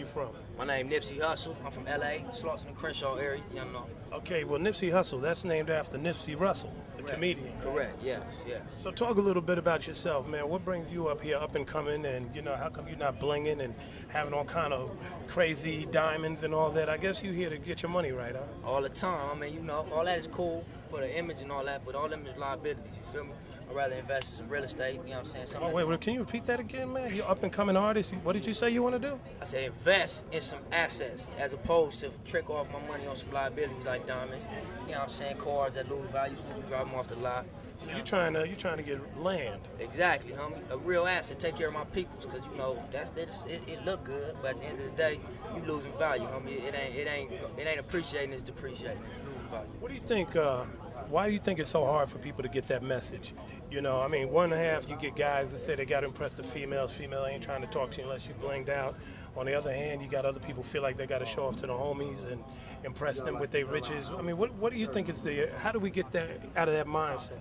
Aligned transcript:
you 0.00 0.06
from? 0.06 0.30
My 0.58 0.64
name 0.64 0.88
Nipsey 0.88 1.18
Hussle. 1.20 1.54
I'm 1.64 1.70
from 1.70 1.84
LA, 1.84 2.24
Slauson 2.32 2.68
and 2.68 2.76
Crenshaw 2.76 3.16
area. 3.16 3.42
You 3.54 3.60
know. 3.66 3.86
Okay, 4.12 4.44
well 4.44 4.58
Nipsey 4.58 4.90
Hussle, 4.90 5.20
that's 5.20 5.44
named 5.44 5.70
after 5.70 5.98
Nipsey 5.98 6.38
Russell, 6.38 6.72
the 6.96 7.02
Correct. 7.02 7.14
comedian. 7.14 7.52
Correct. 7.60 8.02
Yes. 8.02 8.22
Yes. 8.46 8.62
So 8.74 8.90
talk 8.90 9.18
a 9.18 9.20
little 9.20 9.42
bit 9.42 9.58
about 9.58 9.86
yourself, 9.86 10.26
man. 10.26 10.48
What 10.48 10.64
brings 10.64 10.90
you 10.90 11.08
up 11.08 11.20
here, 11.20 11.36
up 11.36 11.54
and 11.54 11.66
coming, 11.66 12.04
and 12.06 12.34
you 12.34 12.42
know 12.42 12.56
how 12.56 12.70
come 12.70 12.88
you're 12.88 12.96
not 12.96 13.20
blinging 13.20 13.60
and 13.60 13.74
having 14.08 14.32
all 14.34 14.44
kind 14.44 14.72
of 14.72 14.90
crazy 15.28 15.86
diamonds 15.90 16.42
and 16.42 16.54
all 16.54 16.70
that? 16.70 16.88
I 16.88 16.96
guess 16.96 17.22
you 17.22 17.32
here 17.32 17.50
to 17.50 17.58
get 17.58 17.82
your 17.82 17.90
money 17.90 18.12
right, 18.12 18.34
huh? 18.34 18.68
All 18.68 18.82
the 18.82 18.88
time. 18.88 19.30
I 19.30 19.34
mean, 19.38 19.54
you 19.54 19.60
know, 19.60 19.86
all 19.92 20.04
that 20.04 20.18
is 20.18 20.26
cool 20.26 20.64
for 20.90 21.00
the 21.00 21.18
image 21.18 21.40
and 21.42 21.52
all 21.52 21.64
that, 21.64 21.84
but 21.86 21.94
all 21.94 22.08
them 22.08 22.26
is 22.26 22.36
liabilities. 22.36 22.96
You 22.96 23.12
feel 23.12 23.24
me? 23.24 23.30
I'd 23.68 23.76
rather 23.76 23.94
invest 23.94 24.24
in 24.32 24.36
some 24.38 24.48
real 24.48 24.64
estate. 24.64 24.94
You 24.94 24.98
know 24.98 25.10
what 25.10 25.18
I'm 25.18 25.24
saying? 25.26 25.46
Something 25.46 25.70
Oh 25.70 25.74
wait, 25.74 25.86
wait, 25.86 26.00
can 26.00 26.14
you 26.14 26.20
repeat 26.20 26.44
that 26.46 26.58
again, 26.58 26.92
man? 26.92 27.14
You're 27.14 27.30
up 27.30 27.44
and 27.44 27.52
coming 27.52 27.76
artist. 27.76 28.12
What 28.24 28.32
did 28.32 28.44
you 28.44 28.52
say 28.54 28.70
you 28.70 28.82
want 28.82 29.00
to 29.00 29.08
do? 29.08 29.20
I 29.40 29.44
say 29.44 29.66
invest 29.66 29.89
in 29.90 30.40
some 30.40 30.60
assets 30.70 31.28
as 31.38 31.52
opposed 31.52 31.98
to 32.00 32.10
trick 32.24 32.48
off 32.48 32.68
my 32.72 32.86
money 32.86 33.06
on 33.06 33.16
some 33.16 33.30
liabilities 33.32 33.84
like 33.84 34.06
diamonds. 34.06 34.46
You 34.86 34.92
know 34.92 34.98
what 34.98 35.08
I'm 35.08 35.10
saying? 35.10 35.36
Cars 35.38 35.74
that 35.74 35.90
lose 35.90 36.08
value 36.10 36.34
as 36.34 36.40
soon 36.40 36.52
as 36.52 36.58
you 36.58 36.64
drive 36.64 36.86
them 36.86 36.94
off 36.94 37.08
the 37.08 37.16
lot. 37.16 37.44
So 37.76 37.90
you're 37.90 38.00
trying 38.00 38.34
to 38.34 38.46
you're 38.46 38.56
trying 38.56 38.76
to 38.76 38.82
get 38.82 39.00
land. 39.18 39.62
Exactly, 39.78 40.32
homie. 40.32 40.58
A 40.70 40.76
real 40.76 41.06
asset. 41.06 41.40
Take 41.40 41.56
care 41.56 41.68
of 41.68 41.74
my 41.74 41.84
peoples, 41.84 42.26
cause 42.26 42.42
you 42.50 42.58
know 42.58 42.78
that's, 42.90 43.10
that's 43.12 43.38
it, 43.48 43.62
it 43.66 43.84
look 43.86 44.04
good, 44.04 44.36
but 44.42 44.50
at 44.50 44.56
the 44.58 44.64
end 44.64 44.78
of 44.80 44.84
the 44.84 44.96
day, 44.96 45.18
you 45.56 45.62
losing 45.62 45.92
value, 45.98 46.24
homie. 46.24 46.62
It 46.62 46.74
ain't 46.74 46.94
it 46.94 47.08
ain't 47.08 47.32
it 47.32 47.66
ain't 47.66 47.80
appreciating. 47.80 48.34
It's 48.34 48.42
depreciating. 48.42 49.02
It's 49.10 49.20
losing 49.20 49.50
value. 49.50 49.70
What 49.80 49.88
do 49.88 49.94
you 49.94 50.02
think? 50.06 50.36
Uh, 50.36 50.64
why 51.10 51.26
do 51.26 51.32
you 51.32 51.38
think 51.38 51.58
it's 51.58 51.70
so 51.70 51.84
hard 51.84 52.08
for 52.10 52.18
people 52.18 52.42
to 52.42 52.48
get 52.48 52.66
that 52.68 52.82
message? 52.82 53.34
You 53.70 53.80
know, 53.80 54.00
I 54.00 54.08
mean, 54.08 54.30
one 54.30 54.50
half, 54.50 54.88
you 54.88 54.96
get 54.96 55.16
guys 55.16 55.50
that 55.52 55.60
say 55.60 55.74
they 55.74 55.84
got 55.84 56.00
to 56.00 56.06
impress 56.06 56.34
the 56.34 56.42
females. 56.42 56.92
Female 56.92 57.26
ain't 57.26 57.42
trying 57.42 57.62
to 57.62 57.68
talk 57.68 57.90
to 57.92 57.98
you 57.98 58.04
unless 58.04 58.26
you 58.26 58.34
blinged 58.34 58.68
out. 58.68 58.96
On 59.36 59.46
the 59.46 59.54
other 59.54 59.72
hand, 59.72 60.02
you 60.02 60.08
got 60.08 60.24
other 60.24 60.40
people 60.40 60.62
feel 60.62 60.82
like 60.82 60.96
they 60.96 61.06
got 61.06 61.18
to 61.18 61.26
show 61.26 61.46
off 61.46 61.56
to 61.56 61.66
the 61.66 61.72
homies 61.72 62.30
and 62.30 62.42
impress 62.84 63.22
them 63.22 63.38
with 63.38 63.50
their 63.50 63.66
riches. 63.66 64.10
I 64.16 64.22
mean, 64.22 64.36
what 64.36 64.52
what 64.54 64.72
do 64.72 64.78
you 64.78 64.86
think 64.86 65.08
is 65.08 65.22
the? 65.22 65.50
How 65.58 65.72
do 65.72 65.78
we 65.78 65.90
get 65.90 66.10
that 66.12 66.42
out 66.56 66.68
of 66.68 66.74
that 66.74 66.86
mindset? 66.86 67.38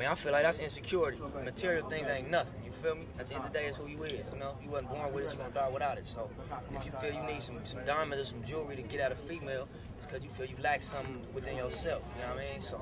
Mean, 0.00 0.08
I 0.08 0.14
feel 0.14 0.32
like 0.32 0.44
that's 0.44 0.60
insecurity. 0.60 1.18
Material 1.44 1.86
things 1.86 2.08
ain't 2.08 2.30
nothing. 2.30 2.54
You 2.64 2.72
feel 2.72 2.94
me? 2.94 3.04
At 3.18 3.26
the 3.26 3.34
end 3.34 3.44
of 3.44 3.52
the 3.52 3.58
day, 3.58 3.66
it's 3.66 3.76
who 3.76 3.86
you 3.86 4.02
is. 4.02 4.30
You 4.32 4.38
know, 4.38 4.56
you 4.62 4.70
wasn't 4.70 4.88
born 4.88 5.12
with 5.12 5.26
it, 5.26 5.32
you 5.32 5.36
gonna 5.36 5.52
die 5.52 5.68
without 5.68 5.98
it. 5.98 6.06
So, 6.06 6.30
if 6.74 6.86
you 6.86 6.92
feel 6.92 7.12
you 7.12 7.22
need 7.24 7.42
some 7.42 7.56
some 7.64 7.84
diamonds 7.84 8.22
or 8.22 8.24
some 8.24 8.42
jewelry 8.42 8.76
to 8.76 8.82
get 8.82 9.02
out 9.02 9.12
a 9.12 9.14
female, 9.14 9.68
it's 9.98 10.06
because 10.06 10.24
you 10.24 10.30
feel 10.30 10.46
you 10.46 10.56
lack 10.62 10.82
something 10.82 11.20
within 11.34 11.58
yourself. 11.58 12.02
You 12.16 12.22
know 12.22 12.34
what 12.34 12.42
I 12.42 12.50
mean? 12.50 12.62
So, 12.62 12.80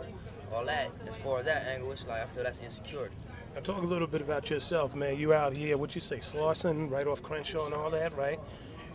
all 0.53 0.65
that, 0.67 0.93
as 1.09 1.17
far 1.17 1.41
as 1.41 1.47
that 1.47 1.67
angle, 1.67 1.91
it's 1.91 2.07
like 2.07 2.23
I 2.23 2.27
feel 2.27 2.45
that's 2.45 2.61
insecurity. 2.61 3.17
Now, 3.57 3.63
talk 3.63 3.83
a 3.83 3.87
little 3.87 4.07
bit 4.07 4.21
about 4.21 4.49
yourself, 4.49 4.95
man. 4.95 5.19
You 5.19 5.35
out 5.35 5.57
here, 5.57 5.77
what 5.77 5.97
you 5.97 6.01
say, 6.01 6.19
Slauson, 6.19 6.89
right 6.89 7.09
off 7.09 7.21
Crenshaw 7.21 7.67
and 7.67 7.75
all 7.75 7.91
that, 7.91 8.17
right? 8.17 8.39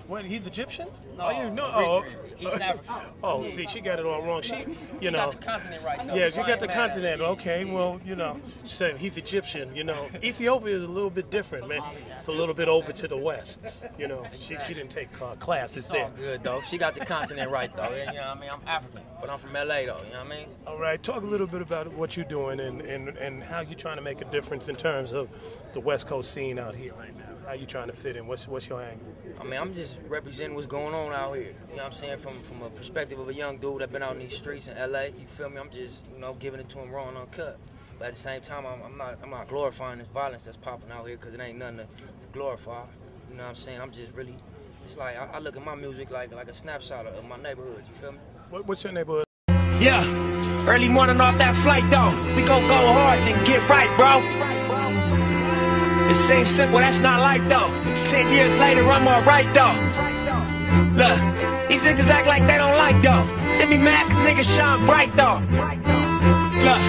What, 0.08 0.26
he's 0.26 0.46
Egyptian? 0.46 0.88
No, 1.18 1.28
oh, 1.28 1.30
you 1.30 1.50
know, 1.50 1.72
oh. 1.74 2.06
East 2.40 2.62
African. 2.62 2.96
oh, 3.24 3.48
see, 3.48 3.68
she 3.68 3.80
got 3.80 4.00
it 4.00 4.06
all 4.06 4.22
wrong. 4.24 4.42
She, 4.42 4.66
you 5.00 5.12
know, 5.12 5.32
got 5.32 5.40
the 5.40 5.46
continent 5.46 5.84
right 5.84 6.08
though. 6.08 6.16
Yeah, 6.16 6.26
you 6.26 6.48
got 6.48 6.60
the 6.60 6.68
continent. 6.68 7.22
Okay, 7.22 7.66
well, 7.66 8.02
you 8.06 8.16
know, 8.16 8.40
she 8.64 8.74
said 8.74 8.98
he's 8.98 9.18
Egyptian. 9.18 9.74
You 9.76 9.84
know, 9.84 10.10
Ethiopia 10.24 10.76
is 10.76 10.84
a 10.84 10.88
little 10.88 11.10
bit 11.10 11.30
different, 11.30 11.70
man. 11.70 11.82
It's 12.18 12.28
a 12.28 12.32
little 12.32 12.54
bit 12.54 12.68
over 12.68 12.92
to 12.92 13.08
the 13.08 13.18
west. 13.18 13.62
You 13.98 14.08
know, 14.08 14.26
she, 14.34 14.58
she 14.68 14.74
didn't 14.74 14.90
take 14.90 15.10
uh, 15.22 15.36
classes 15.36 15.78
It's 15.78 15.88
there. 15.88 16.06
all 16.06 16.12
good 16.12 16.44
though. 16.44 16.62
She 16.68 16.78
got 16.78 16.96
the 16.96 17.06
continent 17.06 17.50
right 17.50 17.76
though. 17.76 17.96
You 17.96 18.06
know 18.06 18.14
what 18.14 18.38
I 18.38 18.40
mean? 18.40 18.50
I'm 18.50 18.68
African, 18.68 19.02
but 19.22 19.30
I'm 19.30 19.40
from 19.40 19.54
LA 19.54 19.64
though. 19.64 19.78
You 19.78 20.14
know 20.14 20.24
what 20.24 20.26
I 20.26 20.30
mean? 20.30 20.48
All 20.68 20.80
right, 20.80 21.02
talk 21.02 21.24
a 21.24 21.26
little 21.26 21.48
bit 21.48 21.62
about 21.62 21.94
what 21.94 22.18
you're 22.18 22.26
doing 22.26 22.60
and, 22.60 22.82
and, 22.82 23.10
and 23.10 23.44
how 23.44 23.62
you're 23.62 23.76
trying 23.76 23.98
to 23.98 24.02
make 24.02 24.22
a 24.22 24.26
difference 24.26 24.68
in 24.68 24.76
terms 24.76 25.14
of 25.14 25.30
the 25.74 25.80
West 25.80 26.08
Coast 26.08 26.32
scene 26.32 26.60
out 26.60 26.76
here 26.76 26.94
right 26.98 27.16
now. 27.18 27.33
How 27.46 27.54
you 27.54 27.66
trying 27.66 27.88
to 27.88 27.94
fit 27.94 28.16
in? 28.16 28.26
What's 28.26 28.48
what's 28.48 28.70
your 28.70 28.82
angle? 28.82 29.14
I 29.40 29.44
mean, 29.44 29.60
I'm 29.60 29.74
just 29.74 30.00
representing 30.08 30.56
what's 30.56 30.68
going 30.68 30.94
on 30.94 31.12
out 31.12 31.34
here. 31.34 31.54
You 31.70 31.76
know 31.76 31.84
what 31.84 31.86
I'm 31.88 31.92
saying? 31.92 32.20
From 32.20 32.42
from 32.44 32.62
a 32.62 32.70
perspective 32.70 33.20
of 33.20 33.28
a 33.28 33.34
young 33.34 33.58
dude 33.58 33.82
that 33.82 33.92
been 33.92 34.02
out 34.02 34.14
in 34.14 34.20
these 34.20 34.36
streets 34.36 34.68
in 34.68 34.78
LA. 34.78 35.04
You 35.04 35.28
feel 35.28 35.50
me? 35.50 35.58
I'm 35.58 35.70
just, 35.70 36.06
you 36.14 36.20
know, 36.20 36.36
giving 36.36 36.60
it 36.60 36.70
to 36.70 36.80
him 36.80 36.92
raw 36.92 37.10
and 37.10 37.18
uncut. 37.18 37.60
But 38.00 38.08
at 38.08 38.14
the 38.14 38.20
same 38.20 38.42
time, 38.42 38.66
I'm, 38.66 38.82
I'm 38.82 38.98
not 38.98 39.20
I'm 39.22 39.30
not 39.30 39.50
glorifying 39.50 40.00
this 40.00 40.08
violence 40.08 40.44
that's 40.44 40.58
popping 40.58 40.92
out 40.92 41.06
here 41.06 41.18
because 41.18 41.34
it 41.34 41.42
ain't 41.42 41.58
nothing 41.58 41.78
to, 41.78 41.84
to 41.84 42.28
glorify. 42.32 42.84
You 43.30 43.38
know 43.38 43.44
what 43.44 43.50
I'm 43.50 43.56
saying? 43.56 43.82
I'm 43.82 43.92
just 43.92 44.16
really, 44.16 44.36
it's 44.86 44.96
like 44.96 45.18
I, 45.18 45.26
I 45.34 45.40
look 45.40 45.58
at 45.58 45.66
my 45.66 45.76
music 45.76 46.12
like 46.12 46.34
like 46.34 46.48
a 46.48 46.54
snapshot 46.54 47.06
of 47.08 47.26
my 47.26 47.38
neighborhood. 47.38 47.84
You 47.88 47.94
feel 47.96 48.12
me? 48.14 48.20
What, 48.50 48.68
what's 48.68 48.84
your 48.84 48.94
neighborhood? 48.94 49.26
Yeah, 49.80 50.06
early 50.68 50.88
morning 50.88 51.20
off 51.20 51.38
that 51.40 51.56
flight 51.56 51.84
though. 51.92 52.12
We 52.36 52.44
gon' 52.44 52.68
go 52.68 52.76
hard 52.76 53.20
then 53.28 53.44
get 53.44 53.68
right, 53.70 53.90
bro. 53.98 54.53
It 56.14 56.18
seems 56.18 56.48
simple, 56.52 56.78
that's 56.78 57.00
not 57.00 57.22
life 57.22 57.42
though. 57.50 57.74
Ten 58.06 58.30
years 58.30 58.54
later, 58.58 58.86
I'm 58.86 59.08
alright 59.08 59.50
though. 59.50 59.74
Look, 60.94 61.18
these 61.74 61.82
niggas 61.90 62.06
act 62.06 62.28
like 62.28 62.46
they 62.46 62.54
don't 62.62 62.78
like 62.78 63.02
though. 63.02 63.26
They 63.58 63.66
be 63.66 63.82
mad 63.82 64.06
cause 64.14 64.22
niggas 64.22 64.46
shine 64.46 64.86
bright 64.86 65.10
though. 65.18 65.42
Look, 66.62 66.84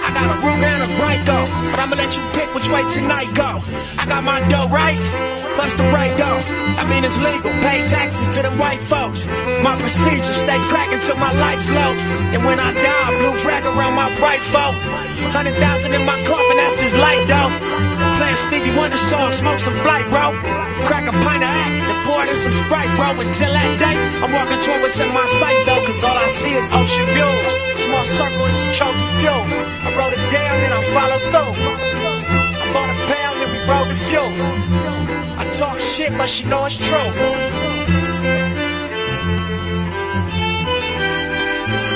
I 0.00 0.08
got 0.16 0.24
a 0.24 0.40
Ruger 0.40 0.72
and 0.72 0.88
a 0.88 0.90
Bronco, 0.96 1.52
but 1.68 1.84
I'ma 1.84 1.96
let 2.00 2.16
you 2.16 2.24
pick 2.32 2.48
which 2.56 2.72
way 2.72 2.80
tonight 2.88 3.28
go. 3.36 3.60
I 4.00 4.08
got 4.08 4.24
my 4.24 4.40
dough 4.48 4.72
right, 4.72 4.96
plus 5.52 5.74
the 5.74 5.84
right 5.92 6.16
go. 6.16 6.32
I 6.80 6.88
mean 6.88 7.04
it's 7.04 7.18
legal, 7.20 7.52
pay 7.60 7.84
taxes 7.86 8.28
to 8.28 8.40
them 8.40 8.56
white 8.56 8.80
folks. 8.80 9.26
My 9.60 9.76
procedure, 9.76 10.32
stay 10.32 10.56
cracking 10.72 11.00
till 11.04 11.20
my 11.20 11.32
lights 11.36 11.68
low. 11.68 11.92
And 12.32 12.42
when 12.42 12.58
I 12.58 12.72
die, 12.72 13.08
blue 13.20 13.36
rag 13.44 13.68
around 13.68 13.92
my 14.00 14.08
right 14.16 14.40
folk. 14.40 14.72
Hundred 15.28 15.60
thousand 15.60 15.92
in 15.92 16.06
my 16.06 16.16
coffin, 16.24 16.56
that's 16.56 16.80
just 16.80 16.96
light 16.96 17.28
though. 17.28 17.51
Song, 19.08 19.32
smoke 19.32 19.58
some 19.58 19.74
flight, 19.82 20.06
bro. 20.10 20.32
Crack 20.86 21.06
a 21.08 21.12
pint 21.24 21.42
of 21.42 21.50
act 21.50 21.74
and 21.90 22.06
pour 22.06 22.24
in 22.24 22.36
some 22.36 22.52
Sprite, 22.52 22.92
bro. 22.96 23.20
Until 23.20 23.52
that 23.52 23.78
day, 23.78 23.96
I'm 24.22 24.32
walking 24.32 24.60
toward 24.62 24.82
what's 24.82 24.98
in 25.00 25.12
my 25.12 25.26
sights, 25.26 25.64
though, 25.64 25.82
cause 25.84 26.02
all 26.04 26.16
I 26.16 26.28
see 26.28 26.54
is 26.54 26.66
ocean 26.72 27.06
views. 27.14 27.50
Small 27.82 28.04
circle 28.04 28.46
is 28.46 28.56
some 28.62 28.72
trophy 28.72 29.06
fuel. 29.20 29.42
I 29.86 29.88
wrote 29.96 30.12
it 30.12 30.24
down 30.30 30.56
and 30.64 30.72
I 30.74 30.80
followed 30.94 31.24
through. 31.32 31.54
I 32.62 32.66
bought 32.74 32.90
a 32.90 32.98
pound 33.10 33.36
and 33.42 33.50
we 33.52 33.60
rode 33.70 33.88
the 33.90 33.98
fuel. 34.06 34.30
I 35.38 35.50
talk 35.52 35.80
shit, 35.80 36.10
but 36.16 36.28
she 36.28 36.44
know 36.44 36.64
it's 36.64 36.76
true. 36.76 37.71